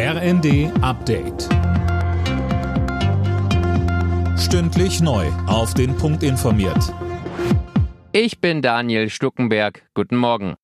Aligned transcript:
RND 0.00 0.70
Update. 0.80 1.48
Stündlich 4.38 5.00
neu. 5.00 5.26
Auf 5.48 5.74
den 5.74 5.96
Punkt 5.96 6.22
informiert. 6.22 6.94
Ich 8.12 8.40
bin 8.40 8.62
Daniel 8.62 9.10
Stuckenberg. 9.10 9.88
Guten 9.94 10.14
Morgen. 10.14 10.54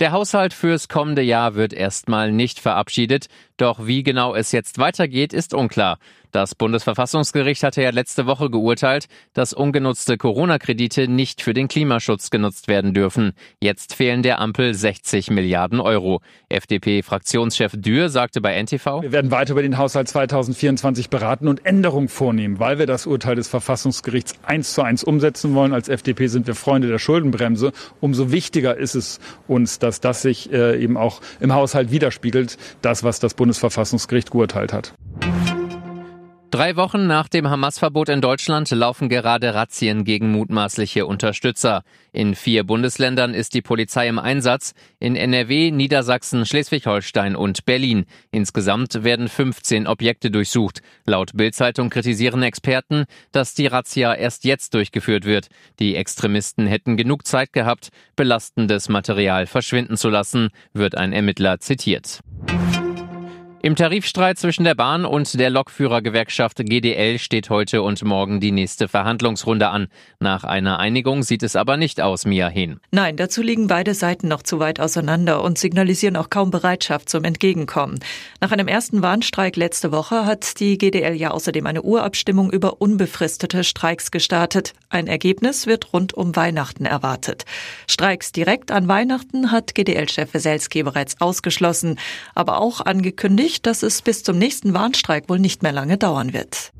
Der 0.00 0.10
Haushalt 0.10 0.54
fürs 0.54 0.88
kommende 0.88 1.22
Jahr 1.22 1.54
wird 1.54 1.72
erstmal 1.72 2.32
nicht 2.32 2.58
verabschiedet, 2.58 3.28
doch 3.58 3.86
wie 3.86 4.02
genau 4.02 4.34
es 4.34 4.50
jetzt 4.50 4.78
weitergeht, 4.78 5.32
ist 5.32 5.54
unklar. 5.54 5.98
Das 6.32 6.54
Bundesverfassungsgericht 6.54 7.62
hatte 7.62 7.82
ja 7.82 7.90
letzte 7.90 8.24
Woche 8.24 8.48
geurteilt, 8.48 9.06
dass 9.34 9.52
ungenutzte 9.52 10.16
Corona-Kredite 10.16 11.06
nicht 11.06 11.42
für 11.42 11.52
den 11.52 11.68
Klimaschutz 11.68 12.30
genutzt 12.30 12.68
werden 12.68 12.94
dürfen. 12.94 13.34
Jetzt 13.60 13.94
fehlen 13.94 14.22
der 14.22 14.40
Ampel 14.40 14.72
60 14.72 15.30
Milliarden 15.30 15.78
Euro. 15.78 16.22
FDP-Fraktionschef 16.48 17.72
Dürr 17.76 18.08
sagte 18.08 18.40
bei 18.40 18.54
NTV, 18.62 19.02
Wir 19.02 19.12
werden 19.12 19.30
weiter 19.30 19.52
über 19.52 19.60
den 19.60 19.76
Haushalt 19.76 20.08
2024 20.08 21.10
beraten 21.10 21.48
und 21.48 21.66
Änderungen 21.66 22.08
vornehmen, 22.08 22.58
weil 22.58 22.78
wir 22.78 22.86
das 22.86 23.06
Urteil 23.06 23.36
des 23.36 23.48
Verfassungsgerichts 23.48 24.32
eins 24.42 24.72
zu 24.72 24.80
eins 24.80 25.04
umsetzen 25.04 25.54
wollen. 25.54 25.74
Als 25.74 25.90
FDP 25.90 26.28
sind 26.28 26.46
wir 26.46 26.54
Freunde 26.54 26.88
der 26.88 26.98
Schuldenbremse. 26.98 27.72
Umso 28.00 28.32
wichtiger 28.32 28.78
ist 28.78 28.94
es 28.94 29.20
uns, 29.48 29.80
dass 29.80 30.00
das 30.00 30.22
sich 30.22 30.50
äh, 30.50 30.82
eben 30.82 30.96
auch 30.96 31.20
im 31.40 31.52
Haushalt 31.52 31.90
widerspiegelt, 31.90 32.56
das, 32.80 33.04
was 33.04 33.20
das 33.20 33.34
Bundesverfassungsgericht 33.34 34.30
geurteilt 34.30 34.72
hat. 34.72 34.94
Drei 36.52 36.76
Wochen 36.76 37.06
nach 37.06 37.28
dem 37.28 37.48
Hamas-Verbot 37.48 38.10
in 38.10 38.20
Deutschland 38.20 38.70
laufen 38.72 39.08
gerade 39.08 39.54
Razzien 39.54 40.04
gegen 40.04 40.30
mutmaßliche 40.32 41.06
Unterstützer. 41.06 41.82
In 42.12 42.34
vier 42.34 42.64
Bundesländern 42.64 43.32
ist 43.32 43.54
die 43.54 43.62
Polizei 43.62 44.06
im 44.06 44.18
Einsatz, 44.18 44.74
in 44.98 45.16
NRW, 45.16 45.70
Niedersachsen, 45.70 46.44
Schleswig-Holstein 46.44 47.36
und 47.36 47.64
Berlin. 47.64 48.04
Insgesamt 48.32 49.02
werden 49.02 49.28
15 49.28 49.86
Objekte 49.86 50.30
durchsucht. 50.30 50.82
Laut 51.06 51.30
Bild-Zeitung 51.34 51.88
kritisieren 51.88 52.42
Experten, 52.42 53.06
dass 53.32 53.54
die 53.54 53.68
Razzia 53.68 54.12
erst 54.14 54.44
jetzt 54.44 54.74
durchgeführt 54.74 55.24
wird. 55.24 55.48
Die 55.78 55.96
Extremisten 55.96 56.66
hätten 56.66 56.98
genug 56.98 57.26
Zeit 57.26 57.54
gehabt, 57.54 57.88
belastendes 58.14 58.90
Material 58.90 59.46
verschwinden 59.46 59.96
zu 59.96 60.10
lassen, 60.10 60.50
wird 60.74 60.98
ein 60.98 61.14
Ermittler 61.14 61.60
zitiert. 61.60 62.20
Im 63.64 63.76
Tarifstreit 63.76 64.40
zwischen 64.40 64.64
der 64.64 64.74
Bahn 64.74 65.04
und 65.04 65.38
der 65.38 65.48
Lokführergewerkschaft 65.48 66.56
GDL 66.56 67.20
steht 67.20 67.48
heute 67.48 67.82
und 67.82 68.02
morgen 68.02 68.40
die 68.40 68.50
nächste 68.50 68.88
Verhandlungsrunde 68.88 69.68
an. 69.68 69.86
Nach 70.18 70.42
einer 70.42 70.80
Einigung 70.80 71.22
sieht 71.22 71.44
es 71.44 71.54
aber 71.54 71.76
nicht 71.76 72.00
aus, 72.00 72.24
Mia 72.24 72.48
Hehn. 72.48 72.80
Nein, 72.90 73.16
dazu 73.16 73.40
liegen 73.40 73.68
beide 73.68 73.94
Seiten 73.94 74.26
noch 74.26 74.42
zu 74.42 74.58
weit 74.58 74.80
auseinander 74.80 75.44
und 75.44 75.58
signalisieren 75.58 76.16
auch 76.16 76.28
kaum 76.28 76.50
Bereitschaft 76.50 77.08
zum 77.08 77.22
Entgegenkommen. 77.22 78.00
Nach 78.40 78.50
einem 78.50 78.66
ersten 78.66 79.00
Warnstreik 79.00 79.54
letzte 79.54 79.92
Woche 79.92 80.26
hat 80.26 80.58
die 80.58 80.76
GDL 80.76 81.14
ja 81.14 81.30
außerdem 81.30 81.64
eine 81.64 81.82
Urabstimmung 81.82 82.50
über 82.50 82.80
unbefristete 82.80 83.62
Streiks 83.62 84.10
gestartet. 84.10 84.72
Ein 84.88 85.06
Ergebnis 85.06 85.68
wird 85.68 85.92
rund 85.92 86.14
um 86.14 86.34
Weihnachten 86.34 86.84
erwartet. 86.84 87.44
Streiks 87.86 88.32
direkt 88.32 88.72
an 88.72 88.88
Weihnachten 88.88 89.52
hat 89.52 89.76
GDL-Chef 89.76 90.34
Weselski 90.34 90.82
bereits 90.82 91.20
ausgeschlossen, 91.20 92.00
aber 92.34 92.58
auch 92.58 92.80
angekündigt, 92.80 93.51
dass 93.60 93.82
es 93.82 94.00
bis 94.00 94.22
zum 94.22 94.38
nächsten 94.38 94.72
Warnstreik 94.72 95.28
wohl 95.28 95.38
nicht 95.38 95.62
mehr 95.62 95.72
lange 95.72 95.98
dauern 95.98 96.32
wird. 96.32 96.72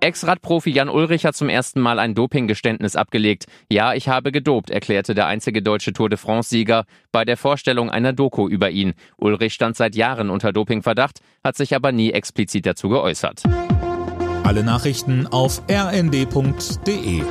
Ex-Radprofi 0.00 0.70
Jan 0.70 0.88
Ulrich 0.88 1.24
hat 1.24 1.36
zum 1.36 1.48
ersten 1.48 1.80
Mal 1.80 1.98
ein 1.98 2.14
Dopinggeständnis 2.14 2.96
abgelegt. 2.96 3.46
Ja, 3.70 3.94
ich 3.94 4.08
habe 4.08 4.32
gedopt, 4.32 4.70
erklärte 4.70 5.14
der 5.14 5.26
einzige 5.26 5.62
deutsche 5.62 5.92
Tour 5.92 6.08
de 6.08 6.18
France-Sieger 6.18 6.84
bei 7.10 7.24
der 7.24 7.36
Vorstellung 7.36 7.90
einer 7.90 8.12
Doku 8.12 8.48
über 8.48 8.70
ihn. 8.70 8.94
Ulrich 9.16 9.54
stand 9.54 9.76
seit 9.76 9.96
Jahren 9.96 10.30
unter 10.30 10.52
Dopingverdacht, 10.52 11.20
hat 11.42 11.56
sich 11.56 11.74
aber 11.74 11.92
nie 11.92 12.12
explizit 12.12 12.66
dazu 12.66 12.88
geäußert. 12.88 13.42
Alle 14.44 14.62
Nachrichten 14.62 15.26
auf 15.26 15.62
rnd.de 15.68 17.22